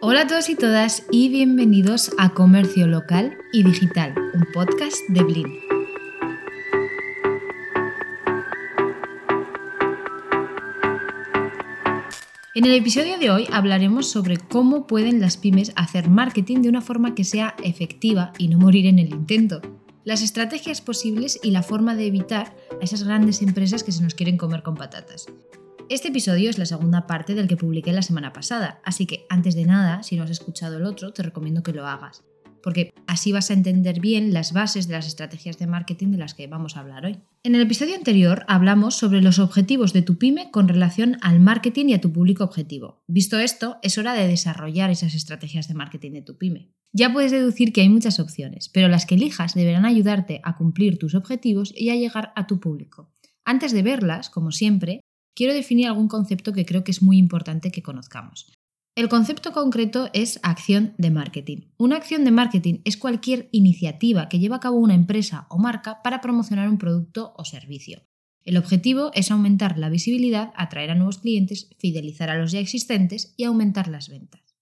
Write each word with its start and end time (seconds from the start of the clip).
Hola 0.00 0.22
a 0.22 0.26
todos 0.26 0.48
y 0.48 0.56
todas 0.56 1.04
y 1.10 1.28
bienvenidos 1.28 2.12
a 2.18 2.30
Comercio 2.30 2.86
Local 2.86 3.36
y 3.52 3.62
Digital, 3.62 4.14
un 4.32 4.46
podcast 4.54 4.96
de 5.08 5.22
Blin. 5.22 5.58
En 12.54 12.64
el 12.64 12.74
episodio 12.74 13.18
de 13.18 13.30
hoy 13.30 13.46
hablaremos 13.52 14.10
sobre 14.10 14.38
cómo 14.38 14.86
pueden 14.86 15.20
las 15.20 15.36
pymes 15.36 15.72
hacer 15.76 16.08
marketing 16.08 16.62
de 16.62 16.70
una 16.70 16.80
forma 16.80 17.14
que 17.14 17.24
sea 17.24 17.54
efectiva 17.62 18.32
y 18.38 18.48
no 18.48 18.58
morir 18.58 18.86
en 18.86 18.98
el 18.98 19.10
intento, 19.10 19.60
las 20.04 20.22
estrategias 20.22 20.80
posibles 20.80 21.38
y 21.42 21.50
la 21.50 21.62
forma 21.62 21.94
de 21.94 22.06
evitar 22.06 22.56
a 22.80 22.82
esas 22.82 23.04
grandes 23.04 23.42
empresas 23.42 23.84
que 23.84 23.92
se 23.92 24.02
nos 24.02 24.14
quieren 24.14 24.38
comer 24.38 24.62
con 24.62 24.74
patatas. 24.74 25.26
Este 25.90 26.08
episodio 26.08 26.50
es 26.50 26.58
la 26.58 26.66
segunda 26.66 27.06
parte 27.06 27.34
del 27.34 27.48
que 27.48 27.56
publiqué 27.56 27.94
la 27.94 28.02
semana 28.02 28.34
pasada, 28.34 28.78
así 28.84 29.06
que 29.06 29.24
antes 29.30 29.54
de 29.54 29.64
nada, 29.64 30.02
si 30.02 30.16
no 30.16 30.24
has 30.24 30.30
escuchado 30.30 30.76
el 30.76 30.84
otro, 30.84 31.14
te 31.14 31.22
recomiendo 31.22 31.62
que 31.62 31.72
lo 31.72 31.86
hagas, 31.86 32.24
porque 32.62 32.92
así 33.06 33.32
vas 33.32 33.50
a 33.50 33.54
entender 33.54 33.98
bien 33.98 34.34
las 34.34 34.52
bases 34.52 34.86
de 34.86 34.92
las 34.92 35.06
estrategias 35.06 35.58
de 35.58 35.66
marketing 35.66 36.08
de 36.08 36.18
las 36.18 36.34
que 36.34 36.46
vamos 36.46 36.76
a 36.76 36.80
hablar 36.80 37.06
hoy. 37.06 37.16
En 37.42 37.54
el 37.54 37.62
episodio 37.62 37.94
anterior 37.94 38.44
hablamos 38.48 38.96
sobre 38.96 39.22
los 39.22 39.38
objetivos 39.38 39.94
de 39.94 40.02
tu 40.02 40.18
pyme 40.18 40.50
con 40.50 40.68
relación 40.68 41.16
al 41.22 41.40
marketing 41.40 41.86
y 41.86 41.94
a 41.94 42.02
tu 42.02 42.12
público 42.12 42.44
objetivo. 42.44 43.02
Visto 43.06 43.38
esto, 43.38 43.78
es 43.80 43.96
hora 43.96 44.12
de 44.12 44.28
desarrollar 44.28 44.90
esas 44.90 45.14
estrategias 45.14 45.68
de 45.68 45.74
marketing 45.74 46.12
de 46.12 46.22
tu 46.22 46.36
pyme. 46.36 46.68
Ya 46.92 47.14
puedes 47.14 47.32
deducir 47.32 47.72
que 47.72 47.80
hay 47.80 47.88
muchas 47.88 48.20
opciones, 48.20 48.68
pero 48.68 48.88
las 48.88 49.06
que 49.06 49.14
elijas 49.14 49.54
deberán 49.54 49.86
ayudarte 49.86 50.42
a 50.44 50.54
cumplir 50.54 50.98
tus 50.98 51.14
objetivos 51.14 51.72
y 51.74 51.88
a 51.88 51.96
llegar 51.96 52.32
a 52.36 52.46
tu 52.46 52.60
público. 52.60 53.10
Antes 53.46 53.72
de 53.72 53.82
verlas, 53.82 54.28
como 54.28 54.52
siempre, 54.52 55.00
quiero 55.38 55.54
definir 55.54 55.86
algún 55.86 56.08
concepto 56.08 56.52
que 56.52 56.66
creo 56.66 56.82
que 56.82 56.90
es 56.90 57.00
muy 57.00 57.16
importante 57.16 57.70
que 57.70 57.80
conozcamos. 57.80 58.50
El 58.96 59.08
concepto 59.08 59.52
concreto 59.52 60.10
es 60.12 60.40
acción 60.42 60.94
de 60.98 61.12
marketing. 61.12 61.58
Una 61.76 61.94
acción 61.94 62.24
de 62.24 62.32
marketing 62.32 62.80
es 62.84 62.96
cualquier 62.96 63.48
iniciativa 63.52 64.28
que 64.28 64.40
lleva 64.40 64.56
a 64.56 64.60
cabo 64.60 64.78
una 64.78 64.96
empresa 64.96 65.46
o 65.48 65.58
marca 65.58 66.02
para 66.02 66.20
promocionar 66.20 66.68
un 66.68 66.76
producto 66.76 67.34
o 67.36 67.44
servicio. 67.44 68.02
El 68.42 68.56
objetivo 68.56 69.12
es 69.14 69.30
aumentar 69.30 69.78
la 69.78 69.90
visibilidad, 69.90 70.52
atraer 70.56 70.90
a 70.90 70.96
nuevos 70.96 71.18
clientes, 71.18 71.70
fidelizar 71.78 72.30
a 72.30 72.36
los 72.36 72.50
ya 72.50 72.58
existentes 72.58 73.32
y 73.36 73.44
aumentar 73.44 73.86
las 73.86 74.08
ventas. 74.08 74.56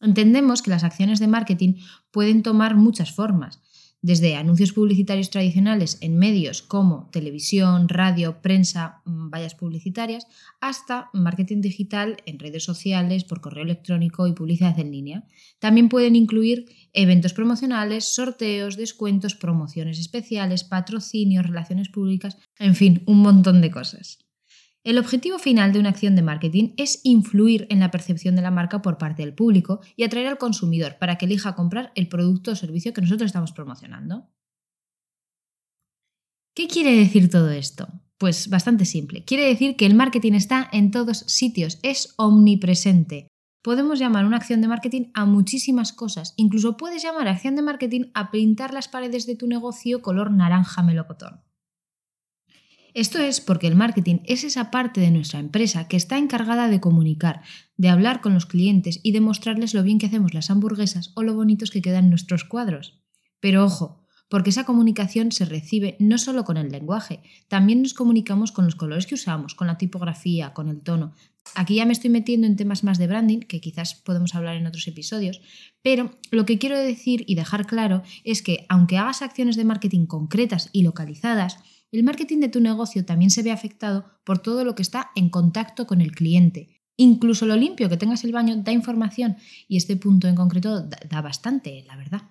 Entendemos 0.00 0.62
que 0.62 0.70
las 0.70 0.82
acciones 0.82 1.20
de 1.20 1.28
marketing 1.28 1.74
pueden 2.10 2.42
tomar 2.42 2.74
muchas 2.74 3.12
formas, 3.12 3.62
desde 4.02 4.34
anuncios 4.34 4.72
publicitarios 4.72 5.30
tradicionales 5.30 5.98
en 6.00 6.18
medios 6.18 6.60
como 6.60 7.08
televisión, 7.12 7.88
radio, 7.88 8.42
prensa, 8.42 9.00
mm, 9.04 9.30
vallas 9.30 9.54
publicitarias, 9.54 10.26
hasta 10.60 11.08
marketing 11.12 11.60
digital 11.60 12.16
en 12.26 12.40
redes 12.40 12.64
sociales, 12.64 13.24
por 13.24 13.40
correo 13.40 13.64
electrónico 13.64 14.26
y 14.26 14.32
publicidad 14.32 14.78
en 14.78 14.90
línea. 14.90 15.24
También 15.60 15.88
pueden 15.88 16.16
incluir 16.16 16.66
eventos 16.92 17.32
promocionales, 17.32 18.04
sorteos, 18.12 18.76
descuentos, 18.76 19.36
promociones 19.36 19.98
especiales, 20.00 20.64
patrocinios, 20.64 21.46
relaciones 21.46 21.88
públicas, 21.88 22.36
en 22.58 22.74
fin, 22.74 23.02
un 23.06 23.18
montón 23.18 23.60
de 23.60 23.70
cosas. 23.70 24.18
El 24.84 24.98
objetivo 24.98 25.38
final 25.38 25.72
de 25.72 25.78
una 25.78 25.90
acción 25.90 26.16
de 26.16 26.22
marketing 26.22 26.74
es 26.76 27.00
influir 27.04 27.68
en 27.70 27.78
la 27.78 27.92
percepción 27.92 28.34
de 28.34 28.42
la 28.42 28.50
marca 28.50 28.82
por 28.82 28.98
parte 28.98 29.22
del 29.22 29.32
público 29.32 29.80
y 29.94 30.02
atraer 30.02 30.26
al 30.26 30.38
consumidor 30.38 30.96
para 30.98 31.18
que 31.18 31.26
elija 31.26 31.54
comprar 31.54 31.92
el 31.94 32.08
producto 32.08 32.50
o 32.50 32.56
servicio 32.56 32.92
que 32.92 33.00
nosotros 33.00 33.26
estamos 33.26 33.52
promocionando. 33.52 34.28
¿Qué 36.54 36.66
quiere 36.66 36.96
decir 36.96 37.30
todo 37.30 37.50
esto? 37.50 37.86
Pues 38.18 38.50
bastante 38.50 38.84
simple. 38.84 39.24
Quiere 39.24 39.46
decir 39.46 39.76
que 39.76 39.86
el 39.86 39.94
marketing 39.94 40.32
está 40.32 40.68
en 40.72 40.90
todos 40.90 41.18
sitios, 41.28 41.78
es 41.82 42.14
omnipresente. 42.16 43.28
Podemos 43.62 44.00
llamar 44.00 44.24
una 44.26 44.38
acción 44.38 44.60
de 44.60 44.68
marketing 44.68 45.12
a 45.14 45.24
muchísimas 45.24 45.92
cosas. 45.92 46.34
Incluso 46.36 46.76
puedes 46.76 47.04
llamar 47.04 47.28
acción 47.28 47.54
de 47.54 47.62
marketing 47.62 48.10
a 48.14 48.32
pintar 48.32 48.74
las 48.74 48.88
paredes 48.88 49.26
de 49.26 49.36
tu 49.36 49.46
negocio 49.46 50.02
color 50.02 50.32
naranja 50.32 50.82
melocotón. 50.82 51.40
Esto 52.94 53.18
es 53.20 53.40
porque 53.40 53.66
el 53.66 53.74
marketing 53.74 54.18
es 54.24 54.44
esa 54.44 54.70
parte 54.70 55.00
de 55.00 55.10
nuestra 55.10 55.40
empresa 55.40 55.88
que 55.88 55.96
está 55.96 56.18
encargada 56.18 56.68
de 56.68 56.80
comunicar, 56.80 57.40
de 57.78 57.88
hablar 57.88 58.20
con 58.20 58.34
los 58.34 58.44
clientes 58.44 59.00
y 59.02 59.12
de 59.12 59.22
mostrarles 59.22 59.72
lo 59.72 59.82
bien 59.82 59.98
que 59.98 60.06
hacemos 60.06 60.34
las 60.34 60.50
hamburguesas 60.50 61.10
o 61.14 61.22
lo 61.22 61.34
bonitos 61.34 61.70
que 61.70 61.80
quedan 61.80 62.10
nuestros 62.10 62.44
cuadros. 62.44 63.00
Pero 63.40 63.64
ojo, 63.64 64.02
porque 64.28 64.50
esa 64.50 64.64
comunicación 64.64 65.32
se 65.32 65.46
recibe 65.46 65.96
no 66.00 66.18
solo 66.18 66.44
con 66.44 66.58
el 66.58 66.70
lenguaje, 66.70 67.22
también 67.48 67.82
nos 67.82 67.94
comunicamos 67.94 68.52
con 68.52 68.66
los 68.66 68.76
colores 68.76 69.06
que 69.06 69.14
usamos, 69.14 69.54
con 69.54 69.66
la 69.66 69.78
tipografía, 69.78 70.52
con 70.52 70.68
el 70.68 70.82
tono. 70.82 71.14
Aquí 71.54 71.76
ya 71.76 71.86
me 71.86 71.92
estoy 71.92 72.10
metiendo 72.10 72.46
en 72.46 72.56
temas 72.56 72.84
más 72.84 72.98
de 72.98 73.06
branding, 73.06 73.40
que 73.40 73.60
quizás 73.60 73.94
podemos 73.94 74.34
hablar 74.34 74.56
en 74.56 74.66
otros 74.66 74.86
episodios, 74.86 75.40
pero 75.82 76.12
lo 76.30 76.46
que 76.46 76.58
quiero 76.58 76.78
decir 76.78 77.24
y 77.26 77.34
dejar 77.34 77.66
claro 77.66 78.02
es 78.24 78.42
que 78.42 78.64
aunque 78.68 78.98
hagas 78.98 79.22
acciones 79.22 79.56
de 79.56 79.64
marketing 79.64 80.06
concretas 80.06 80.68
y 80.72 80.82
localizadas, 80.82 81.58
el 81.92 82.04
marketing 82.04 82.38
de 82.40 82.48
tu 82.48 82.60
negocio 82.60 83.04
también 83.04 83.30
se 83.30 83.42
ve 83.42 83.52
afectado 83.52 84.06
por 84.24 84.38
todo 84.38 84.64
lo 84.64 84.74
que 84.74 84.82
está 84.82 85.10
en 85.14 85.28
contacto 85.28 85.86
con 85.86 86.00
el 86.00 86.12
cliente. 86.12 86.80
Incluso 86.96 87.46
lo 87.46 87.54
limpio 87.54 87.88
que 87.88 87.98
tengas 87.98 88.24
el 88.24 88.32
baño 88.32 88.56
da 88.56 88.72
información 88.72 89.36
y 89.68 89.76
este 89.76 89.96
punto 89.96 90.26
en 90.26 90.34
concreto 90.34 90.82
da, 90.82 91.20
bastante, 91.20 91.84
la 91.86 91.96
verdad. 91.96 92.22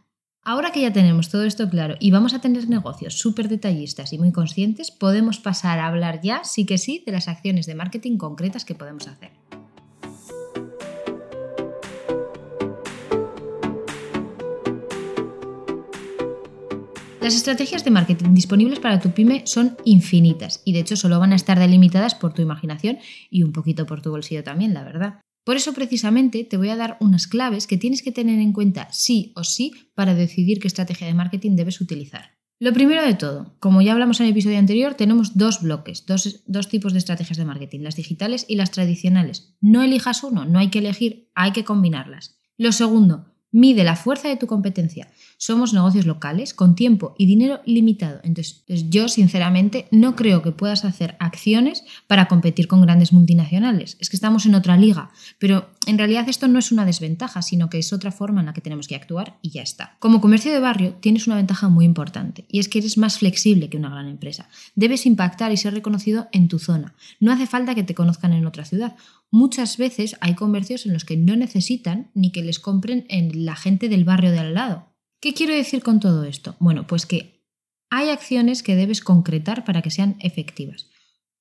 Ahora 0.44 0.72
que 0.72 0.82
ya 0.82 0.92
tenemos 0.92 1.30
todo 1.30 1.44
esto 1.44 1.70
claro 1.70 1.96
y 2.00 2.10
vamos 2.10 2.34
a 2.34 2.42
tener 2.42 2.68
negocios 2.68 3.14
súper 3.14 3.48
detallistas 3.48 4.12
y 4.14 4.18
muy 4.18 4.32
conscientes, 4.32 4.90
podemos 4.90 5.40
pasar 5.40 5.78
a 5.78 5.88
hablar 5.88 6.22
ya, 6.24 6.44
sí 6.44 6.66
que 6.66 6.80
sí, 6.80 7.04
de 7.06 7.12
las 7.12 7.28
acciones 7.28 7.68
de 7.68 7.76
marketing 7.76 8.18
concretas 8.18 8.66
que 8.66 8.74
podemos 8.74 9.08
hacer. 9.08 9.32
Las 17.32 17.38
estrategias 17.38 17.86
de 17.86 17.92
marketing 17.92 18.34
disponibles 18.34 18.82
para 18.82 19.00
tu 19.00 19.12
pyme 19.12 19.44
son 19.46 19.78
infinitas 19.86 20.62
y 20.66 20.74
de 20.74 20.82
hecho 20.82 20.98
solo 20.98 21.18
van 21.18 21.32
a 21.32 21.38
estar 21.38 21.58
delimitadas 21.58 22.14
por 22.14 22.34
tu 22.34 22.42
imaginación 22.42 22.98
y 23.30 23.44
un 23.44 23.54
poquito 23.54 23.86
por 23.86 24.02
tu 24.02 24.10
bolsillo 24.12 24.44
también, 24.44 24.74
la 24.74 24.84
verdad. 24.84 25.22
Por 25.46 25.56
eso 25.56 25.72
precisamente 25.72 26.44
te 26.44 26.58
voy 26.58 26.68
a 26.68 26.76
dar 26.76 26.98
unas 27.00 27.28
claves 27.28 27.68
que 27.68 27.78
tienes 27.78 28.04
que 28.04 28.12
tener 28.12 28.42
en 28.42 28.52
cuenta 28.52 28.90
sí 28.92 29.32
o 29.38 29.46
sí 29.46 29.72
para 29.96 30.14
decidir 30.14 30.60
qué 30.60 30.68
estrategia 30.68 31.08
de 31.08 31.14
marketing 31.14 31.56
debes 31.56 31.80
utilizar. 31.80 32.32
Lo 32.60 32.74
primero 32.74 33.02
de 33.02 33.14
todo, 33.14 33.56
como 33.62 33.82
ya 33.82 33.94
hablamos 33.94 34.20
en 34.20 34.26
el 34.26 34.34
episodio 34.34 34.60
anterior, 34.60 34.96
tenemos 34.96 35.38
dos 35.38 35.62
bloques, 35.62 36.06
dos, 36.06 36.44
dos, 36.48 36.68
tipos 36.68 36.92
de 36.92 37.00
estrategias 37.00 37.38
de 37.38 37.46
marketing, 37.46 37.80
las 37.80 37.96
digitales 37.96 38.44
y 38.50 38.58
las 38.58 38.72
tradicionales. 38.72 39.56
No 39.62 39.84
elijas 39.84 40.26
uno, 40.26 40.44
no 40.44 40.60
hay 40.60 40.70
que 40.70 40.80
elegir, 40.80 41.32
hay 41.34 41.54
que 41.54 41.64
combinarlas. 41.64 42.42
Lo 42.58 42.74
segundo, 42.74 43.31
Mide 43.52 43.84
la 43.84 43.96
fuerza 43.96 44.30
de 44.30 44.38
tu 44.38 44.48
competencia. 44.48 45.10
Somos 45.38 45.74
negocios 45.74 46.06
locales 46.06 46.54
con 46.54 46.76
tiempo 46.76 47.16
y 47.18 47.26
dinero 47.26 47.62
limitado. 47.66 48.20
Entonces, 48.24 48.64
yo 48.90 49.10
sinceramente 49.10 49.88
no 49.92 50.16
creo 50.16 50.42
que 50.42 50.52
puedas 50.52 50.86
hacer 50.86 51.16
acciones 51.20 51.84
para 52.08 52.28
competir 52.28 52.68
con 52.68 52.82
grandes 52.82 53.12
multinacionales. 53.12 53.98
Es 54.00 54.10
que 54.10 54.16
estamos 54.16 54.46
en 54.46 54.56
otra 54.56 54.78
liga. 54.78 55.12
Pero 55.38 55.70
en 55.86 55.98
realidad 55.98 56.30
esto 56.30 56.48
no 56.48 56.60
es 56.60 56.72
una 56.72 56.86
desventaja, 56.86 57.42
sino 57.42 57.70
que 57.70 57.80
es 57.80 57.92
otra 57.92 58.12
forma 58.12 58.40
en 58.40 58.46
la 58.46 58.54
que 58.54 58.62
tenemos 58.62 58.88
que 58.88 58.96
actuar 58.96 59.38
y 59.42 59.50
ya 59.50 59.62
está. 59.62 59.98
Como 60.00 60.22
comercio 60.22 60.54
de 60.54 60.60
barrio 60.60 60.96
tienes 61.02 61.28
una 61.28 61.36
ventaja 61.36 61.70
muy 61.70 61.86
importante 61.86 62.46
y 62.48 62.60
es 62.60 62.70
que 62.70 62.80
eres 62.80 62.98
más 62.98 63.18
flexible 63.18 63.70
que 63.70 63.78
una 63.78 63.90
gran 63.90 64.08
empresa. 64.08 64.48
Debes 64.76 65.06
impactar 65.06 65.52
y 65.52 65.58
ser 65.58 65.74
reconocido 65.74 66.28
en 66.32 66.48
tu 66.48 66.60
zona. 66.60 66.94
No 67.20 67.32
hace 67.32 67.48
falta 67.48 67.76
que 67.76 67.84
te 67.84 67.96
conozcan 67.96 68.34
en 68.34 68.46
otra 68.46 68.64
ciudad. 68.64 68.96
Muchas 69.34 69.78
veces 69.78 70.18
hay 70.20 70.36
comercios 70.36 70.86
en 70.86 70.92
los 70.92 71.06
que 71.06 71.16
no 71.16 71.38
necesitan 71.38 72.12
ni 72.14 72.34
que 72.34 72.44
les 72.44 72.60
compren 72.60 73.06
en 73.08 73.46
la 73.46 73.56
gente 73.56 73.88
del 73.88 74.04
barrio 74.04 74.32
de 74.32 74.40
al 74.40 74.54
lado. 74.54 74.94
¿Qué 75.22 75.34
quiero 75.34 75.56
decir 75.56 75.82
con 75.82 76.02
todo 76.02 76.26
esto? 76.26 76.58
Bueno, 76.60 76.86
pues 76.86 77.06
que 77.06 77.42
hay 77.90 78.10
acciones 78.10 78.62
que 78.62 78.76
debes 78.76 79.00
concretar 79.00 79.64
para 79.64 79.82
que 79.82 79.90
sean 79.90 80.18
efectivas. 80.20 80.88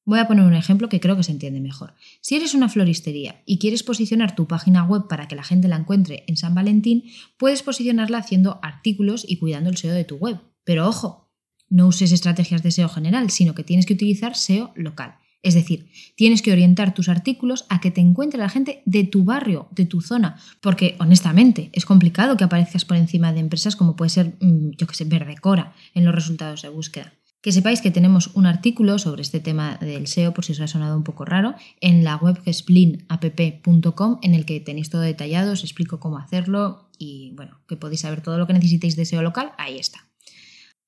Voy 0.05 0.21
a 0.21 0.29
poner 0.29 0.45
un 0.45 0.55
ejemplo 0.55 0.89
que 0.89 1.01
creo 1.01 1.17
que 1.17 1.25
se 1.25 1.33
entiende 1.33 1.61
mejor. 1.61 1.95
Si 2.21 2.37
eres 2.37 2.55
una 2.55 2.69
floristería 2.69 3.43
y 3.45 3.59
quieres 3.59 3.83
posicionar 3.83 4.35
tu 4.37 4.47
página 4.47 4.85
web 4.85 5.09
para 5.09 5.27
que 5.27 5.37
la 5.37 5.43
gente 5.43 5.69
la 5.69 5.77
encuentre 5.77 6.25
en 6.29 6.37
San 6.37 6.55
Valentín, 6.55 7.05
puedes 7.39 7.63
posicionarla 7.63 8.19
haciendo 8.19 8.61
artículos 8.63 9.25
y 9.29 9.39
cuidando 9.39 9.69
el 9.69 9.77
SEO 9.77 9.95
de 9.95 10.05
tu 10.05 10.17
web. 10.17 10.41
Pero 10.65 10.89
ojo, 10.89 11.33
no 11.69 11.87
uses 11.89 12.13
estrategias 12.13 12.63
de 12.63 12.71
SEO 12.71 12.89
general, 12.89 13.31
sino 13.31 13.55
que 13.55 13.65
tienes 13.65 13.87
que 13.87 13.95
utilizar 13.95 14.37
SEO 14.37 14.73
local. 14.75 15.20
Es 15.43 15.55
decir, 15.55 15.89
tienes 16.17 16.43
que 16.43 16.53
orientar 16.53 16.93
tus 16.93 17.09
artículos 17.09 17.65
a 17.71 17.81
que 17.81 17.91
te 17.91 18.01
encuentre 18.01 18.39
la 18.39 18.51
gente 18.51 18.83
de 18.85 19.05
tu 19.05 19.25
barrio, 19.25 19.69
de 19.71 19.87
tu 19.87 20.03
zona, 20.03 20.37
porque 20.61 20.97
honestamente 20.99 21.71
es 21.73 21.87
complicado 21.87 22.37
que 22.37 22.45
aparezcas 22.45 22.85
por 22.85 22.99
encima 22.99 23.33
de 23.33 23.41
empresas 23.41 23.75
como 23.75 23.97
puede 23.97 24.11
ser, 24.11 24.37
mm, 24.41 24.73
yo 24.77 24.87
que 24.87 24.95
sé, 24.95 25.05
Verdecora 25.05 25.75
en 25.95 26.05
los 26.05 26.15
resultados 26.15 26.63
de 26.63 26.69
búsqueda. 26.69 27.15
Que 27.41 27.53
sepáis 27.53 27.81
que 27.81 27.91
tenemos 27.91 28.33
un 28.35 28.45
artículo 28.45 28.99
sobre 28.99 29.23
este 29.23 29.41
tema 29.41 29.79
del 29.81 30.07
SEO, 30.07 30.35
por 30.35 30.45
si 30.45 30.53
os 30.53 30.61
ha 30.61 30.67
sonado 30.67 30.95
un 30.95 31.05
poco 31.05 31.25
raro, 31.25 31.55
en 31.81 32.05
la 32.05 32.17
web 32.17 32.39
gesplinapp.com, 32.45 34.19
en 34.21 34.35
el 34.35 34.45
que 34.45 34.61
tenéis 34.61 34.91
todo 34.91 35.01
detallado, 35.01 35.53
os 35.53 35.65
explico 35.65 36.01
cómo 36.01 36.19
hacerlo 36.19 36.91
y 36.99 37.33
bueno, 37.35 37.63
que 37.67 37.77
podéis 37.77 38.03
saber 38.03 38.21
todo 38.21 38.37
lo 38.37 38.47
que 38.47 38.53
necesitéis 38.53 38.95
de 38.95 39.07
SEO 39.07 39.23
local, 39.23 39.53
ahí 39.57 39.79
está. 39.79 40.10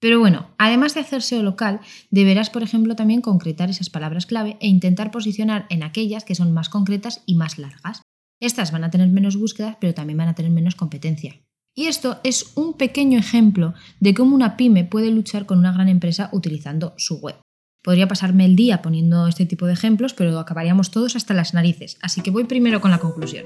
Pero 0.02 0.19
bueno, 0.19 0.49
además 0.58 0.94
de 0.94 1.00
hacer 1.00 1.22
SEO 1.22 1.44
local, 1.44 1.78
deberás, 2.10 2.50
por 2.50 2.64
ejemplo, 2.64 2.96
también 2.96 3.20
concretar 3.20 3.70
esas 3.70 3.88
palabras 3.88 4.26
clave 4.26 4.56
e 4.58 4.66
intentar 4.66 5.12
posicionar 5.12 5.64
en 5.70 5.84
aquellas 5.84 6.25
que 6.25 6.34
son 6.34 6.52
más 6.52 6.69
concretas 6.69 7.22
y 7.25 7.37
más 7.37 7.56
largas. 7.56 8.02
Estas 8.40 8.72
van 8.72 8.82
a 8.82 8.90
tener 8.90 9.08
menos 9.10 9.37
búsquedas, 9.37 9.76
pero 9.81 9.94
también 9.94 10.19
van 10.19 10.26
a 10.26 10.34
tener 10.34 10.50
menos 10.50 10.75
competencia. 10.75 11.37
Y 11.76 11.87
esto 11.87 12.19
es 12.25 12.56
un 12.56 12.72
pequeño 12.72 13.16
ejemplo 13.16 13.75
de 14.00 14.12
cómo 14.12 14.34
una 14.34 14.56
pyme 14.56 14.82
puede 14.82 15.12
luchar 15.12 15.46
con 15.46 15.60
una 15.60 15.72
gran 15.72 15.88
empresa 15.88 16.31
utilizando 16.32 16.94
su 16.96 17.20
web. 17.20 17.37
Podría 17.81 18.08
pasarme 18.08 18.44
el 18.44 18.56
día 18.56 18.82
poniendo 18.82 19.28
este 19.28 19.46
tipo 19.46 19.66
de 19.66 19.75
ejemplos, 19.75 20.14
pero 20.14 20.37
acabaríamos 20.37 20.90
todos 20.90 21.14
hasta 21.14 21.32
las 21.32 21.54
narices, 21.54 21.96
así 22.02 22.22
que 22.22 22.32
voy 22.32 22.43
primero 22.43 22.81
con 22.81 22.90
la 22.90 22.99
conclusión. 22.99 23.44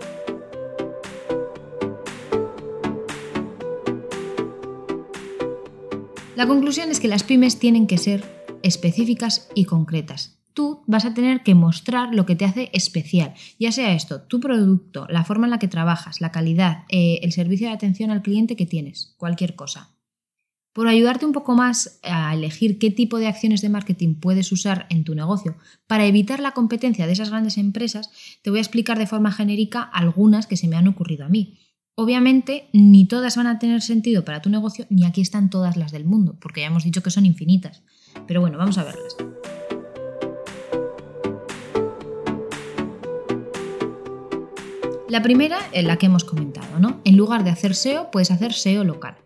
La 6.36 6.46
conclusión 6.46 6.90
es 6.90 7.00
que 7.00 7.08
las 7.08 7.24
pymes 7.24 7.58
tienen 7.58 7.86
que 7.86 7.96
ser 7.96 8.22
específicas 8.62 9.48
y 9.54 9.64
concretas. 9.64 10.38
Tú 10.52 10.82
vas 10.86 11.06
a 11.06 11.14
tener 11.14 11.42
que 11.42 11.54
mostrar 11.54 12.14
lo 12.14 12.26
que 12.26 12.36
te 12.36 12.44
hace 12.44 12.68
especial, 12.74 13.32
ya 13.58 13.72
sea 13.72 13.94
esto, 13.94 14.20
tu 14.20 14.38
producto, 14.38 15.06
la 15.08 15.24
forma 15.24 15.46
en 15.46 15.52
la 15.52 15.58
que 15.58 15.66
trabajas, 15.66 16.20
la 16.20 16.32
calidad, 16.32 16.84
eh, 16.90 17.20
el 17.22 17.32
servicio 17.32 17.68
de 17.68 17.74
atención 17.74 18.10
al 18.10 18.20
cliente 18.20 18.54
que 18.54 18.66
tienes, 18.66 19.14
cualquier 19.16 19.54
cosa. 19.54 19.96
Por 20.74 20.88
ayudarte 20.88 21.24
un 21.24 21.32
poco 21.32 21.54
más 21.54 22.00
a 22.02 22.34
elegir 22.34 22.78
qué 22.78 22.90
tipo 22.90 23.18
de 23.18 23.28
acciones 23.28 23.62
de 23.62 23.70
marketing 23.70 24.16
puedes 24.16 24.52
usar 24.52 24.86
en 24.90 25.04
tu 25.04 25.14
negocio 25.14 25.56
para 25.86 26.04
evitar 26.04 26.40
la 26.40 26.52
competencia 26.52 27.06
de 27.06 27.14
esas 27.14 27.30
grandes 27.30 27.56
empresas, 27.56 28.10
te 28.42 28.50
voy 28.50 28.58
a 28.58 28.62
explicar 28.62 28.98
de 28.98 29.06
forma 29.06 29.32
genérica 29.32 29.80
algunas 29.80 30.46
que 30.46 30.58
se 30.58 30.68
me 30.68 30.76
han 30.76 30.86
ocurrido 30.86 31.24
a 31.24 31.30
mí. 31.30 31.60
Obviamente, 31.98 32.68
ni 32.74 33.08
todas 33.08 33.38
van 33.38 33.46
a 33.46 33.58
tener 33.58 33.80
sentido 33.80 34.22
para 34.22 34.42
tu 34.42 34.50
negocio, 34.50 34.84
ni 34.90 35.06
aquí 35.06 35.22
están 35.22 35.48
todas 35.48 35.78
las 35.78 35.92
del 35.92 36.04
mundo, 36.04 36.36
porque 36.38 36.60
ya 36.60 36.66
hemos 36.66 36.84
dicho 36.84 37.02
que 37.02 37.10
son 37.10 37.24
infinitas. 37.24 37.82
Pero 38.26 38.42
bueno, 38.42 38.58
vamos 38.58 38.76
a 38.76 38.84
verlas. 38.84 39.16
La 45.08 45.22
primera 45.22 45.58
es 45.72 45.84
la 45.84 45.96
que 45.96 46.04
hemos 46.04 46.24
comentado, 46.24 46.78
¿no? 46.78 47.00
En 47.04 47.16
lugar 47.16 47.44
de 47.44 47.50
hacer 47.50 47.74
SEO, 47.74 48.10
puedes 48.10 48.30
hacer 48.30 48.52
SEO 48.52 48.84
local. 48.84 49.16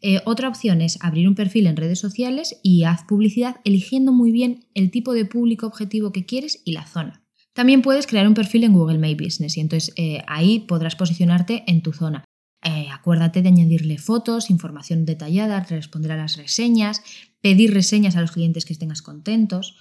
Eh, 0.00 0.20
otra 0.24 0.48
opción 0.48 0.82
es 0.82 1.02
abrir 1.02 1.26
un 1.26 1.34
perfil 1.34 1.66
en 1.66 1.76
redes 1.76 1.98
sociales 1.98 2.60
y 2.62 2.84
haz 2.84 3.02
publicidad 3.02 3.56
eligiendo 3.64 4.12
muy 4.12 4.30
bien 4.30 4.66
el 4.74 4.92
tipo 4.92 5.14
de 5.14 5.24
público 5.24 5.66
objetivo 5.66 6.12
que 6.12 6.26
quieres 6.26 6.62
y 6.64 6.74
la 6.74 6.86
zona. 6.86 7.23
También 7.54 7.82
puedes 7.82 8.08
crear 8.08 8.26
un 8.26 8.34
perfil 8.34 8.64
en 8.64 8.72
Google 8.72 8.98
My 8.98 9.14
Business 9.14 9.56
y 9.56 9.60
entonces 9.60 9.94
eh, 9.96 10.22
ahí 10.26 10.60
podrás 10.60 10.96
posicionarte 10.96 11.62
en 11.68 11.82
tu 11.82 11.92
zona. 11.92 12.24
Eh, 12.64 12.88
acuérdate 12.90 13.42
de 13.42 13.48
añadirle 13.48 13.96
fotos, 13.96 14.50
información 14.50 15.04
detallada, 15.04 15.60
responder 15.60 16.12
a 16.12 16.16
las 16.16 16.36
reseñas, 16.36 17.02
pedir 17.40 17.72
reseñas 17.72 18.16
a 18.16 18.20
los 18.20 18.32
clientes 18.32 18.64
que 18.64 18.74
tengas 18.74 19.02
contentos. 19.02 19.76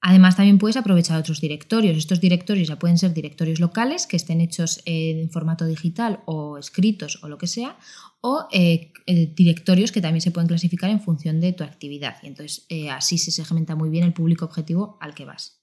Además, 0.00 0.34
también 0.34 0.58
puedes 0.58 0.76
aprovechar 0.76 1.16
otros 1.20 1.40
directorios. 1.40 1.96
Estos 1.96 2.20
directorios 2.20 2.66
ya 2.66 2.80
pueden 2.80 2.98
ser 2.98 3.14
directorios 3.14 3.60
locales 3.60 4.08
que 4.08 4.16
estén 4.16 4.40
hechos 4.40 4.82
en 4.84 5.30
formato 5.30 5.64
digital 5.64 6.20
o 6.24 6.58
escritos 6.58 7.22
o 7.22 7.28
lo 7.28 7.38
que 7.38 7.46
sea, 7.46 7.78
o 8.20 8.48
eh, 8.50 8.92
directorios 9.06 9.92
que 9.92 10.00
también 10.00 10.22
se 10.22 10.32
pueden 10.32 10.48
clasificar 10.48 10.90
en 10.90 11.00
función 11.00 11.38
de 11.38 11.52
tu 11.52 11.62
actividad. 11.62 12.16
Y 12.24 12.26
entonces 12.26 12.66
así 12.90 13.16
se 13.16 13.30
segmenta 13.30 13.76
muy 13.76 13.90
bien 13.90 14.02
el 14.02 14.12
público 14.12 14.44
objetivo 14.44 14.98
al 15.00 15.14
que 15.14 15.24
vas. 15.24 15.61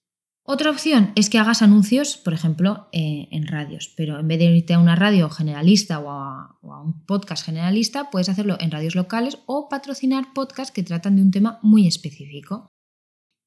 Otra 0.51 0.71
opción 0.71 1.11
es 1.13 1.29
que 1.29 1.37
hagas 1.37 1.61
anuncios, 1.61 2.17
por 2.17 2.33
ejemplo, 2.33 2.87
eh, 2.91 3.27
en 3.29 3.45
radios, 3.45 3.93
pero 3.95 4.19
en 4.19 4.27
vez 4.27 4.39
de 4.39 4.45
irte 4.45 4.73
a 4.73 4.79
una 4.79 4.95
radio 4.95 5.29
generalista 5.29 5.99
o 5.99 6.09
a, 6.09 6.57
un 6.63 7.05
podcast 7.05 7.45
generalista, 7.45 8.09
puedes 8.09 8.29
hacerlo 8.29 8.57
en 8.59 8.71
radios 8.71 8.95
locales 8.95 9.37
o 9.45 9.69
patrocinar 9.69 10.33
podcasts 10.33 10.73
que 10.73 10.81
tratan 10.81 11.17
de 11.17 11.21
un 11.21 11.29
tema 11.29 11.59
muy 11.61 11.85
específico. 11.85 12.67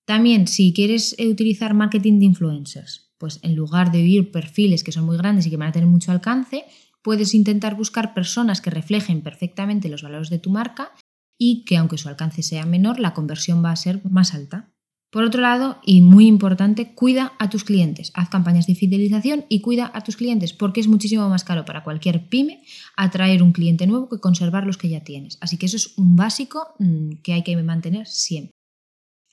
También, 0.07 0.47
si 0.47 0.73
quieres 0.73 1.17
eh, 1.19 1.27
utilizar 1.27 1.75
marketing 1.75 2.21
de 2.21 2.27
influencers, 2.27 3.13
pues 3.19 3.41
en 3.43 3.57
lugar 3.57 3.91
de 3.91 3.99
oír 3.99 4.31
perfiles 4.31 4.85
que 4.85 4.93
son 4.93 5.05
muy 5.05 5.17
grandes 5.17 5.45
y 5.47 5.51
que 5.51 5.57
van 5.57 5.71
a 5.71 5.73
tener 5.73 5.89
mucho 5.89 6.13
alcance, 6.13 6.67
puedes 7.03 7.35
intentar 7.35 7.75
buscar 7.75 8.15
personas 8.15 8.61
que 8.61 8.71
reflejen 8.71 9.23
perfectamente 9.23 9.89
los 9.89 10.05
valores 10.05 10.31
de 10.31 10.39
tu 10.39 10.51
marca 10.51 10.93
y 11.37 11.65
que 11.65 11.79
aunque 11.79 11.99
su 11.99 12.09
alcance 12.09 12.45
sea 12.45 12.65
menor, 12.65 13.01
la 13.01 13.13
conversión 13.13 13.65
va 13.65 13.73
a 13.73 13.77
ser 13.77 14.01
más 14.09 14.35
alta. 14.35 14.73
Por 15.13 15.25
otro 15.25 15.43
lado, 15.43 15.77
y 15.85 16.01
muy 16.01 16.27
importante, 16.27 16.95
cuida 16.95 17.35
a 17.39 17.51
tus 17.51 17.65
clientes. 17.65 18.13
Haz 18.15 18.31
campañas 18.31 18.67
de 18.67 18.75
fidelización 18.75 19.45
y 19.51 19.61
cuida 19.61 19.91
a 19.93 20.01
tus 20.01 20.17
clientes 20.17 20.55
porque 20.55 20.81
es 20.81 20.89
muchísimo 20.89 21.29
más 21.29 21.45
caro 21.45 21.67
para 21.67 21.85
cualquier 21.85 22.31
pyme 22.31 22.63
atraer 22.97 23.43
un 23.43 23.53
cliente 23.53 23.87
nuevo 23.87 24.09
que 24.09 24.21
conservar 24.21 24.65
los 24.65 24.79
que 24.79 24.89
ya 24.89 25.05
tienes. 25.05 25.37
Así 25.43 25.59
que 25.59 25.67
eso 25.67 25.77
es 25.77 25.99
un 25.99 26.17
básico 26.17 26.69
mm, 26.79 27.17
que 27.23 27.35
hay 27.35 27.43
que 27.43 27.55
mantener 27.63 28.07
siempre. 28.07 28.53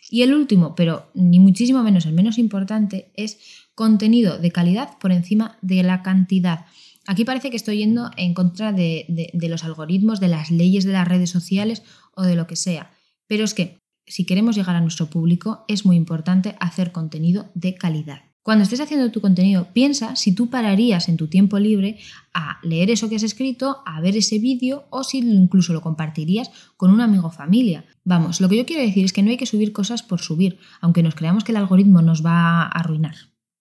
Y 0.09 0.23
el 0.23 0.33
último, 0.33 0.75
pero 0.75 1.11
ni 1.13 1.39
muchísimo 1.39 1.81
menos 1.81 2.05
el 2.05 2.13
menos 2.13 2.37
importante, 2.39 3.13
es 3.15 3.39
contenido 3.73 4.37
de 4.37 4.51
calidad 4.51 4.97
por 4.99 5.13
encima 5.13 5.57
de 5.61 5.81
la 5.83 6.03
cantidad. 6.03 6.65
Aquí 7.07 7.23
parece 7.23 7.51
que 7.51 7.55
estoy 7.55 7.77
yendo 7.77 8.11
en 8.17 8.33
contra 8.33 8.73
de, 8.73 9.31
de 9.31 9.47
los 9.47 9.63
algoritmos, 9.63 10.19
de 10.19 10.27
las 10.27 10.51
leyes 10.51 10.83
de 10.83 10.91
las 10.91 11.07
redes 11.07 11.29
sociales 11.29 11.83
o 12.15 12.23
de 12.23 12.35
lo 12.35 12.47
que 12.47 12.57
sea. 12.57 12.91
Pero 13.27 13.45
es 13.45 13.53
que 13.53 13.78
si 14.09 14.25
queremos 14.25 14.55
llegar 14.55 14.75
a 14.75 14.81
nuestro 14.81 15.09
público, 15.09 15.63
es 15.69 15.85
muy 15.85 15.95
importante 15.95 16.55
hacer 16.59 16.91
contenido 16.91 17.49
de 17.53 17.75
calidad. 17.75 18.23
Cuando 18.41 18.63
estés 18.63 18.79
haciendo 18.79 19.11
tu 19.11 19.21
contenido, 19.21 19.67
piensa 19.73 20.15
si 20.15 20.33
tú 20.33 20.49
pararías 20.49 21.07
en 21.07 21.17
tu 21.17 21.27
tiempo 21.27 21.59
libre 21.59 21.99
a 22.33 22.57
leer 22.63 22.89
eso 22.89 23.07
que 23.07 23.17
has 23.17 23.23
escrito, 23.23 23.83
a 23.85 24.01
ver 24.01 24.17
ese 24.17 24.39
vídeo 24.39 24.85
o 24.89 25.03
si 25.03 25.19
incluso 25.19 25.71
lo 25.71 25.81
compartirías 25.81 26.49
con 26.75 26.89
un 26.89 27.01
amigo 27.01 27.27
o 27.27 27.31
familia. 27.31 27.85
Vamos, 28.03 28.41
lo 28.41 28.49
que 28.49 28.57
yo 28.57 28.65
quiero 28.65 28.81
decir 28.81 29.05
es 29.05 29.13
que 29.13 29.21
no 29.21 29.29
hay 29.29 29.37
que 29.37 29.45
subir 29.45 29.71
cosas 29.71 30.03
por 30.03 30.21
subir, 30.21 30.57
aunque 30.81 31.03
nos 31.03 31.15
creamos 31.15 31.43
que 31.43 31.51
el 31.51 31.57
algoritmo 31.57 32.01
nos 32.01 32.25
va 32.25 32.63
a 32.63 32.67
arruinar. 32.67 33.15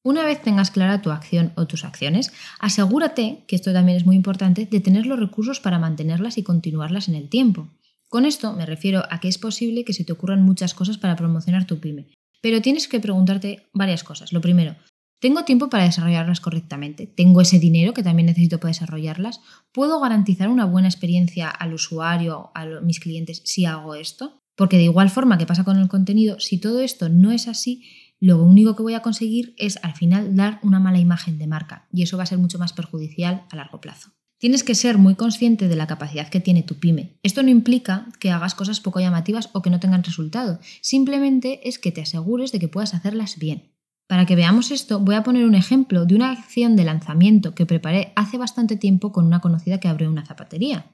Una 0.04 0.24
vez 0.24 0.40
tengas 0.40 0.70
clara 0.70 1.02
tu 1.02 1.10
acción 1.10 1.52
o 1.56 1.66
tus 1.66 1.84
acciones, 1.84 2.32
asegúrate, 2.60 3.44
que 3.46 3.56
esto 3.56 3.74
también 3.74 3.98
es 3.98 4.06
muy 4.06 4.16
importante, 4.16 4.64
de 4.64 4.80
tener 4.80 5.04
los 5.04 5.18
recursos 5.18 5.60
para 5.60 5.78
mantenerlas 5.78 6.38
y 6.38 6.42
continuarlas 6.42 7.08
en 7.08 7.16
el 7.16 7.28
tiempo. 7.28 7.68
Con 8.08 8.24
esto 8.24 8.54
me 8.54 8.64
refiero 8.64 9.02
a 9.10 9.20
que 9.20 9.28
es 9.28 9.36
posible 9.36 9.84
que 9.84 9.92
se 9.92 10.04
te 10.04 10.12
ocurran 10.12 10.42
muchas 10.42 10.72
cosas 10.72 10.96
para 10.96 11.14
promocionar 11.14 11.66
tu 11.66 11.78
pyme, 11.78 12.06
pero 12.40 12.62
tienes 12.62 12.88
que 12.88 13.00
preguntarte 13.00 13.68
varias 13.74 14.02
cosas. 14.02 14.32
Lo 14.32 14.40
primero, 14.40 14.76
¿tengo 15.20 15.44
tiempo 15.44 15.68
para 15.68 15.84
desarrollarlas 15.84 16.40
correctamente? 16.40 17.06
¿Tengo 17.06 17.42
ese 17.42 17.58
dinero 17.58 17.92
que 17.92 18.02
también 18.02 18.26
necesito 18.26 18.58
para 18.58 18.70
desarrollarlas? 18.70 19.40
¿Puedo 19.72 20.00
garantizar 20.00 20.48
una 20.48 20.64
buena 20.64 20.88
experiencia 20.88 21.50
al 21.50 21.74
usuario, 21.74 22.50
a 22.54 22.64
mis 22.82 22.98
clientes, 22.98 23.42
si 23.44 23.66
hago 23.66 23.94
esto? 23.94 24.40
Porque 24.56 24.78
de 24.78 24.84
igual 24.84 25.10
forma 25.10 25.36
que 25.36 25.46
pasa 25.46 25.64
con 25.64 25.78
el 25.78 25.88
contenido, 25.88 26.40
si 26.40 26.58
todo 26.58 26.80
esto 26.80 27.10
no 27.10 27.30
es 27.30 27.46
así, 27.46 27.84
lo 28.20 28.42
único 28.42 28.74
que 28.74 28.82
voy 28.82 28.94
a 28.94 29.02
conseguir 29.02 29.54
es 29.58 29.78
al 29.82 29.94
final 29.94 30.34
dar 30.34 30.60
una 30.62 30.80
mala 30.80 30.98
imagen 30.98 31.38
de 31.38 31.46
marca 31.46 31.86
y 31.92 32.02
eso 32.02 32.16
va 32.16 32.22
a 32.22 32.26
ser 32.26 32.38
mucho 32.38 32.58
más 32.58 32.72
perjudicial 32.72 33.44
a 33.50 33.56
largo 33.56 33.80
plazo. 33.80 34.10
Tienes 34.38 34.62
que 34.62 34.76
ser 34.76 34.98
muy 34.98 35.16
consciente 35.16 35.66
de 35.66 35.74
la 35.74 35.88
capacidad 35.88 36.28
que 36.28 36.38
tiene 36.38 36.62
tu 36.62 36.78
pyme. 36.78 37.18
Esto 37.24 37.42
no 37.42 37.48
implica 37.48 38.06
que 38.20 38.30
hagas 38.30 38.54
cosas 38.54 38.78
poco 38.80 39.00
llamativas 39.00 39.50
o 39.52 39.62
que 39.62 39.70
no 39.70 39.80
tengan 39.80 40.04
resultado, 40.04 40.60
simplemente 40.80 41.68
es 41.68 41.80
que 41.80 41.90
te 41.90 42.02
asegures 42.02 42.52
de 42.52 42.60
que 42.60 42.68
puedas 42.68 42.94
hacerlas 42.94 43.38
bien. 43.38 43.72
Para 44.06 44.26
que 44.26 44.36
veamos 44.36 44.70
esto, 44.70 45.00
voy 45.00 45.16
a 45.16 45.24
poner 45.24 45.44
un 45.44 45.56
ejemplo 45.56 46.06
de 46.06 46.14
una 46.14 46.30
acción 46.30 46.76
de 46.76 46.84
lanzamiento 46.84 47.54
que 47.54 47.66
preparé 47.66 48.12
hace 48.14 48.38
bastante 48.38 48.76
tiempo 48.76 49.10
con 49.12 49.26
una 49.26 49.40
conocida 49.40 49.80
que 49.80 49.88
abrió 49.88 50.08
una 50.08 50.24
zapatería. 50.24 50.86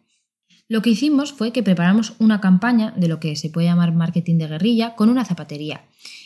Lo 0.67 0.81
que 0.81 0.91
hicimos 0.91 1.35
fue 1.35 1.53
que 1.53 1.63
preparamos 1.63 2.15
una 2.19 2.41
campaña 2.41 2.95
de 2.97 3.09
lo 3.09 3.21
que 3.21 3.37
se 3.37 3.51
puede 3.51 3.67
llamar 3.67 3.93
marketing 3.93 4.39
de 4.39 4.49
guerrilla 4.49 4.95
con 4.95 5.11
una 5.11 5.27
zapatería. 5.27 5.85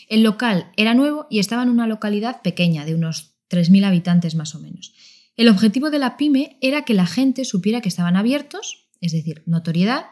El 0.09 0.23
local 0.23 0.71
era 0.77 0.95
nuevo 0.95 1.27
y 1.29 1.41
estaba 1.41 1.65
en 1.65 1.69
una 1.69 1.89
localidad 1.89 2.41
pequeña, 2.43 2.85
de 2.85 2.95
unos 2.95 3.35
3.000 3.51 3.85
habitantes 3.85 4.37
más 4.37 4.55
o 4.55 4.61
menos. 4.61 4.95
El 5.39 5.49
objetivo 5.49 5.91
de 5.91 6.01
la 6.01 6.17
pyme 6.17 6.59
era 6.61 6.83
que 6.83 6.95
la 6.95 7.07
gente 7.07 7.45
supiera 7.45 7.81
que 7.81 7.89
estaban 7.89 8.17
abiertos, 8.17 8.89
es 9.01 9.13
decir, 9.13 9.45
notoriedad, 9.47 10.07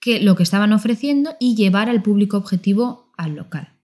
que 0.00 0.18
lo 0.18 0.34
que 0.34 0.42
estaban 0.42 0.72
ofreciendo 0.72 1.36
y 1.38 1.54
llevar 1.54 1.90
al 1.90 2.02
público 2.02 2.38
objetivo 2.38 3.12
al 3.18 3.34
local. 3.36 3.78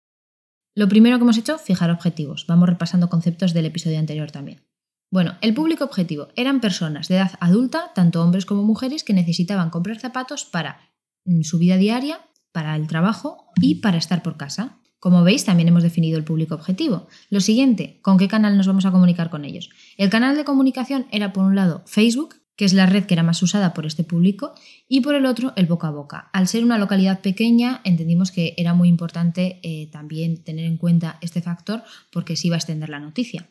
Lo 0.75 0.87
primero 0.87 1.17
que 1.17 1.23
hemos 1.23 1.39
hecho, 1.39 1.57
fijar 1.57 1.89
objetivos. 1.89 2.45
Vamos 2.47 2.69
repasando 2.69 3.09
conceptos 3.09 3.55
del 3.55 3.65
episodio 3.65 3.97
anterior 3.97 4.29
también. 4.29 4.63
Bueno, 5.11 5.39
el 5.41 5.55
público 5.55 5.85
objetivo 5.85 6.27
eran 6.35 6.61
personas 6.61 7.07
de 7.07 7.15
edad 7.15 7.31
adulta, 7.39 7.91
tanto 7.95 8.21
hombres 8.21 8.45
como 8.45 8.61
mujeres, 8.61 9.03
que 9.03 9.13
necesitaban 9.13 9.71
comprar 9.71 9.99
zapatos 9.99 10.45
para 10.45 10.91
mm, 11.25 11.41
su 11.41 11.57
vida 11.57 11.77
diaria, 11.77 12.19
para 12.51 12.75
el 12.75 12.85
trabajo 12.85 13.47
y 13.59 13.75
para 13.81 13.97
estar 13.97 14.21
por 14.21 14.37
casa. 14.37 14.77
Como 15.05 15.23
veis, 15.23 15.45
también 15.45 15.67
hemos 15.67 15.83
definido 15.83 16.17
el 16.17 16.23
público 16.23 16.55
objetivo. 16.55 17.05
Lo 17.29 17.39
siguiente, 17.39 17.99
¿con 18.01 18.17
qué 18.17 18.27
canal 18.27 18.57
nos 18.57 18.65
vamos 18.65 18.87
a 18.87 18.91
comunicar 18.91 19.29
con 19.29 19.45
ellos? 19.45 19.69
El 19.97 20.09
canal 20.09 20.35
de 20.35 20.43
comunicación 20.43 21.05
era, 21.11 21.31
por 21.31 21.45
un 21.45 21.55
lado, 21.55 21.83
Facebook, 21.85 22.37
que 22.55 22.65
es 22.65 22.73
la 22.73 22.87
red 22.87 23.05
que 23.05 23.13
era 23.13 23.21
más 23.21 23.43
usada 23.43 23.75
por 23.75 23.85
este 23.85 24.03
público, 24.03 24.55
y 24.87 25.01
por 25.01 25.13
el 25.13 25.27
otro, 25.27 25.53
el 25.57 25.67
boca 25.67 25.89
a 25.89 25.91
boca. 25.91 26.31
Al 26.33 26.47
ser 26.47 26.63
una 26.63 26.79
localidad 26.79 27.21
pequeña, 27.21 27.81
entendimos 27.83 28.31
que 28.31 28.55
era 28.57 28.73
muy 28.73 28.89
importante 28.89 29.59
eh, 29.61 29.91
también 29.91 30.43
tener 30.43 30.65
en 30.65 30.77
cuenta 30.77 31.19
este 31.21 31.43
factor 31.43 31.83
porque 32.11 32.35
se 32.35 32.47
iba 32.47 32.55
a 32.55 32.57
extender 32.57 32.89
la 32.89 32.99
noticia. 32.99 33.47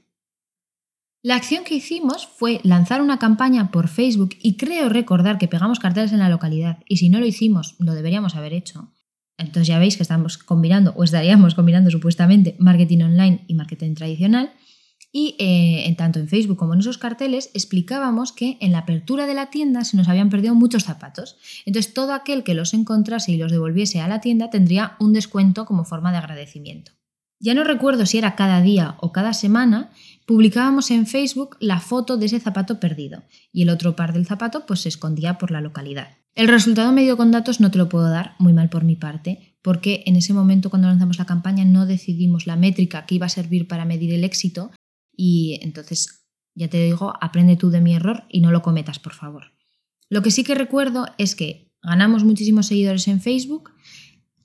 La 1.22 1.36
acción 1.36 1.62
que 1.62 1.76
hicimos 1.76 2.26
fue 2.26 2.58
lanzar 2.64 3.00
una 3.00 3.20
campaña 3.20 3.70
por 3.70 3.86
Facebook 3.86 4.30
y 4.42 4.56
creo 4.56 4.88
recordar 4.88 5.38
que 5.38 5.46
pegamos 5.46 5.78
carteles 5.78 6.10
en 6.10 6.18
la 6.18 6.28
localidad 6.28 6.80
y 6.88 6.96
si 6.96 7.10
no 7.10 7.20
lo 7.20 7.26
hicimos, 7.26 7.76
lo 7.78 7.94
deberíamos 7.94 8.34
haber 8.34 8.54
hecho 8.54 8.90
Entonces 9.36 9.66
ya 9.66 9.78
veis 9.78 9.96
que 9.96 10.02
estamos 10.02 10.38
combinando, 10.38 10.92
o 10.96 11.04
estaríamos 11.04 11.54
combinando 11.54 11.90
supuestamente, 11.90 12.56
marketing 12.58 13.02
online 13.02 13.44
y 13.48 13.54
marketing 13.54 13.94
tradicional. 13.94 14.52
Y 15.12 15.36
eh, 15.38 15.86
en 15.86 15.94
tanto 15.96 16.18
en 16.18 16.28
Facebook 16.28 16.56
como 16.56 16.74
en 16.74 16.80
esos 16.80 16.98
carteles 16.98 17.50
explicábamos 17.54 18.32
que 18.32 18.58
en 18.60 18.72
la 18.72 18.78
apertura 18.78 19.26
de 19.26 19.34
la 19.34 19.46
tienda 19.46 19.84
se 19.84 19.96
nos 19.96 20.08
habían 20.08 20.28
perdido 20.28 20.56
muchos 20.56 20.84
zapatos. 20.84 21.36
Entonces 21.66 21.94
todo 21.94 22.14
aquel 22.14 22.42
que 22.42 22.54
los 22.54 22.74
encontrase 22.74 23.30
y 23.30 23.36
los 23.36 23.52
devolviese 23.52 24.00
a 24.00 24.08
la 24.08 24.20
tienda 24.20 24.50
tendría 24.50 24.96
un 24.98 25.12
descuento 25.12 25.66
como 25.66 25.84
forma 25.84 26.10
de 26.10 26.18
agradecimiento. 26.18 26.92
Ya 27.38 27.54
no 27.54 27.62
recuerdo 27.62 28.06
si 28.06 28.18
era 28.18 28.36
cada 28.36 28.60
día 28.62 28.96
o 29.00 29.12
cada 29.12 29.34
semana, 29.34 29.90
publicábamos 30.26 30.90
en 30.90 31.06
Facebook 31.06 31.56
la 31.60 31.80
foto 31.80 32.16
de 32.16 32.26
ese 32.26 32.40
zapato 32.40 32.80
perdido 32.80 33.24
y 33.52 33.62
el 33.62 33.68
otro 33.68 33.96
par 33.96 34.12
del 34.12 34.26
zapato 34.26 34.66
pues 34.66 34.80
se 34.80 34.88
escondía 34.88 35.38
por 35.38 35.50
la 35.50 35.60
localidad. 35.60 36.18
El 36.34 36.48
resultado 36.48 36.92
medio 36.92 37.16
con 37.16 37.30
datos 37.30 37.60
no 37.60 37.70
te 37.70 37.78
lo 37.78 37.88
puedo 37.88 38.08
dar, 38.08 38.34
muy 38.38 38.52
mal 38.52 38.68
por 38.68 38.84
mi 38.84 38.96
parte, 38.96 39.56
porque 39.62 40.02
en 40.06 40.16
ese 40.16 40.32
momento 40.32 40.68
cuando 40.68 40.88
lanzamos 40.88 41.18
la 41.18 41.26
campaña 41.26 41.64
no 41.64 41.86
decidimos 41.86 42.46
la 42.46 42.56
métrica 42.56 43.06
que 43.06 43.14
iba 43.14 43.26
a 43.26 43.30
servir 43.30 43.68
para 43.68 43.84
medir 43.84 44.12
el 44.12 44.24
éxito 44.24 44.72
y 45.16 45.60
entonces, 45.62 46.26
ya 46.54 46.68
te 46.68 46.82
digo, 46.82 47.14
aprende 47.20 47.56
tú 47.56 47.70
de 47.70 47.80
mi 47.80 47.94
error 47.94 48.24
y 48.28 48.40
no 48.40 48.50
lo 48.50 48.62
cometas, 48.62 48.98
por 48.98 49.12
favor. 49.12 49.52
Lo 50.08 50.22
que 50.22 50.32
sí 50.32 50.42
que 50.42 50.54
recuerdo 50.54 51.06
es 51.18 51.36
que 51.36 51.72
ganamos 51.82 52.24
muchísimos 52.24 52.66
seguidores 52.66 53.06
en 53.06 53.20
Facebook, 53.20 53.70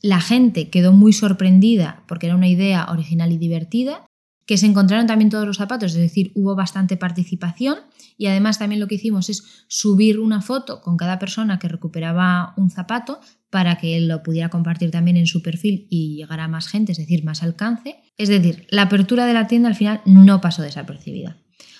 la 0.01 0.21
gente 0.21 0.69
quedó 0.69 0.93
muy 0.93 1.12
sorprendida 1.12 2.03
porque 2.07 2.27
era 2.27 2.36
una 2.36 2.48
idea 2.48 2.86
original 2.89 3.31
y 3.31 3.38
divertida 3.38 4.05
que 4.50 4.58
se 4.58 4.65
encontraron 4.65 5.06
también 5.06 5.29
todos 5.29 5.46
los 5.46 5.58
zapatos, 5.58 5.91
es 5.91 6.00
decir, 6.00 6.32
hubo 6.34 6.56
bastante 6.56 6.98
participación 6.98 7.77
y 8.18 8.25
además 8.25 8.58
también 8.58 8.79
lo 8.79 8.88
que 8.88 8.96
hicimos 8.96 9.29
es 9.29 9.44
subir 9.68 10.20
una 10.20 10.41
foto 10.41 10.82
con 10.82 10.98
cada 10.98 11.20
persona 11.20 11.60
que 11.60 11.68
recuperaba 11.68 12.56
un 12.58 12.72
zapato 12.72 13.20
para 13.51 13.77
que 13.77 13.96
él 13.96 14.08
lo 14.08 14.24
pudiera 14.24 14.50
compartir 14.50 14.89
también 14.89 15.18
en 15.18 15.27
su 15.27 15.44
perfil 15.44 15.86
y 15.91 16.15
llegara 16.15 16.46
a 16.46 16.48
más 16.48 16.68
gente, 16.68 16.94
es 16.94 16.98
decir, 16.98 17.24
más 17.24 17.44
alcance. 17.44 17.98
Es 18.18 18.27
decir, 18.27 18.65
la 18.72 18.82
apertura 18.82 19.27
de 19.27 19.36
la 19.36 19.46
tienda 19.46 19.70
al 19.70 19.75
final 19.75 20.01
no 20.06 20.41
pasó 20.41 20.63
desapercibida. 20.63 21.38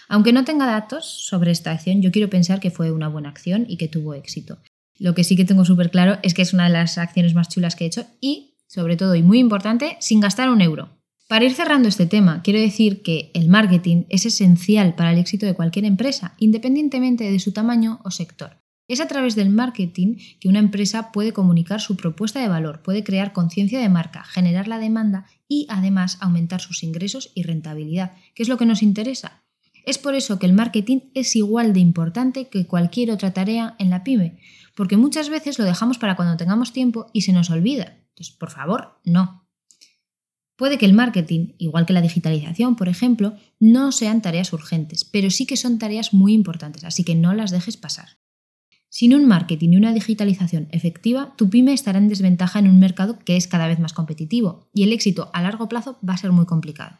Aunque 0.08 0.32
no 0.32 0.46
tenga 0.46 0.68
datos 0.68 1.06
sobre 1.06 1.50
esta 1.50 1.72
acción, 1.72 2.04
yo 2.04 2.12
quiero 2.12 2.30
pensar 2.30 2.60
que 2.60 2.70
fue 2.70 2.92
una 2.92 3.08
buena 3.08 3.30
acción 3.30 3.66
y 3.68 3.78
que 3.78 3.88
tuvo 3.88 4.14
éxito. 4.14 4.60
Lo 5.00 5.16
que 5.16 5.24
sí 5.24 5.36
que 5.36 5.44
tengo 5.44 5.66
súper 5.66 5.90
claro 5.90 6.20
es 6.22 6.36
que 6.36 6.44
es 6.44 6.54
una 6.54 6.66
de 6.66 6.74
las 6.74 7.00
acciones 7.00 7.34
más 7.34 7.50
chulas 7.50 7.76
que 7.76 7.86
he 7.86 7.88
hecho 7.88 8.06
y, 8.22 8.60
sobre 8.68 8.96
todo 8.96 9.16
y 9.16 9.24
muy 9.24 9.40
importante, 9.40 9.98
sin 10.00 10.20
gastar 10.20 10.52
un 10.52 10.62
euro. 10.62 10.99
Para 11.30 11.46
ir 11.46 11.54
cerrando 11.54 11.88
este 11.88 12.08
tema, 12.08 12.42
quiero 12.42 12.60
decir 12.60 13.04
que 13.04 13.30
el 13.36 13.50
marketing 13.50 14.06
es 14.10 14.26
esencial 14.26 14.96
para 14.96 15.12
el 15.12 15.20
éxito 15.20 15.46
de 15.46 15.54
cualquier 15.54 15.86
empresa, 15.86 16.34
independientemente 16.40 17.32
de 17.32 17.40
su 17.40 17.52
tamaño 17.52 18.00
o 18.04 18.10
sector. 18.10 18.58
Es 18.88 19.00
a 19.00 19.08
través 19.08 19.36
del 19.36 19.52
marketing 19.52 20.16
que 20.40 20.50
una 20.50 20.58
empresa 20.58 21.12
puede 21.12 21.32
comunicar 21.32 21.82
su 21.82 21.96
propuesta 21.96 22.42
de 22.42 22.48
valor, 22.48 22.82
puede 22.82 23.04
crear 23.04 23.32
conciencia 23.32 23.80
de 23.80 23.90
marca, 23.90 24.24
generar 24.24 24.68
la 24.68 24.80
demanda 24.80 25.28
y 25.48 25.68
además 25.70 26.18
aumentar 26.20 26.62
sus 26.62 26.82
ingresos 26.82 27.32
y 27.36 27.44
rentabilidad, 27.44 28.14
que 28.34 28.42
es 28.42 28.50
lo 28.50 28.58
que 28.58 28.66
nos 28.66 28.82
interesa. 28.82 29.44
Es 29.86 30.00
por 30.00 30.16
eso 30.16 30.40
que 30.40 30.48
el 30.48 30.54
marketing 30.54 31.12
es 31.14 31.36
igual 31.36 31.74
de 31.74 31.80
importante 31.80 32.50
que 32.50 32.66
cualquier 32.66 33.12
otra 33.12 33.34
tarea 33.34 33.76
en 33.78 33.92
la 33.92 34.04
pyme, 34.04 34.40
porque 34.76 34.98
muchas 34.98 35.30
veces 35.30 35.60
lo 35.60 35.66
dejamos 35.66 36.00
para 36.00 36.16
cuando 36.16 36.38
tengamos 36.38 36.74
tiempo 36.74 37.06
y 37.14 37.22
se 37.22 37.34
nos 37.34 37.52
olvida. 37.52 38.00
Entonces, 38.16 38.36
por 38.36 38.50
favor, 38.50 39.00
no. 39.06 39.48
Puede 40.60 40.78
que 40.78 40.86
el 40.86 40.92
marketing, 40.92 41.54
igual 41.58 41.86
que 41.86 41.94
la 41.94 42.02
digitalización, 42.02 42.76
por 42.76 42.90
ejemplo, 42.90 43.34
no 43.62 43.94
sean 43.94 44.22
tareas 44.22 44.52
urgentes, 44.52 45.06
pero 45.06 45.30
sí 45.30 45.46
que 45.46 45.56
son 45.56 45.80
tareas 45.80 46.14
muy 46.14 46.34
importantes, 46.34 46.84
así 46.84 47.06
que 47.06 47.16
no 47.16 47.34
las 47.34 47.52
dejes 47.52 47.78
pasar. 47.78 48.18
Sin 48.90 49.16
un 49.16 49.26
marketing 49.26 49.70
y 49.70 49.78
una 49.78 49.94
digitalización 49.94 50.68
efectiva, 50.72 51.34
tu 51.38 51.50
pyme 51.50 51.72
estará 51.72 51.98
en 51.98 52.10
desventaja 52.10 52.60
en 52.60 52.68
un 52.68 52.78
mercado 52.78 53.18
que 53.20 53.38
es 53.38 53.48
cada 53.48 53.70
vez 53.70 53.80
más 53.80 53.94
competitivo 53.94 54.70
y 54.74 54.84
el 54.84 54.92
éxito 54.92 55.30
a 55.34 55.42
largo 55.42 55.70
plazo 55.70 55.98
va 56.08 56.16
a 56.16 56.18
ser 56.18 56.34
muy 56.34 56.46
complicado. 56.46 57.00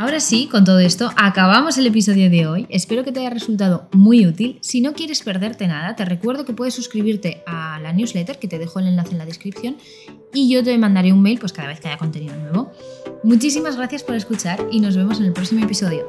Ahora 0.00 0.18
sí, 0.18 0.48
con 0.50 0.64
todo 0.64 0.78
esto, 0.78 1.10
acabamos 1.14 1.76
el 1.76 1.86
episodio 1.86 2.30
de 2.30 2.46
hoy. 2.46 2.66
Espero 2.70 3.04
que 3.04 3.12
te 3.12 3.20
haya 3.20 3.28
resultado 3.28 3.86
muy 3.92 4.26
útil. 4.26 4.58
Si 4.62 4.80
no 4.80 4.94
quieres 4.94 5.20
perderte 5.20 5.66
nada, 5.66 5.94
te 5.94 6.06
recuerdo 6.06 6.46
que 6.46 6.54
puedes 6.54 6.72
suscribirte 6.72 7.42
a 7.46 7.78
la 7.80 7.92
newsletter, 7.92 8.38
que 8.38 8.48
te 8.48 8.58
dejo 8.58 8.78
el 8.78 8.86
enlace 8.86 9.12
en 9.12 9.18
la 9.18 9.26
descripción, 9.26 9.76
y 10.32 10.50
yo 10.50 10.64
te 10.64 10.78
mandaré 10.78 11.12
un 11.12 11.20
mail 11.20 11.38
pues 11.38 11.52
cada 11.52 11.68
vez 11.68 11.80
que 11.80 11.88
haya 11.88 11.98
contenido 11.98 12.34
nuevo. 12.34 12.72
Muchísimas 13.24 13.76
gracias 13.76 14.02
por 14.02 14.14
escuchar 14.14 14.66
y 14.72 14.80
nos 14.80 14.96
vemos 14.96 15.20
en 15.20 15.26
el 15.26 15.34
próximo 15.34 15.62
episodio. 15.66 16.08